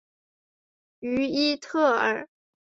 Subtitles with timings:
[1.01, 2.27] 于伊特尔。